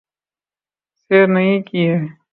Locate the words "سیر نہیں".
1.11-1.61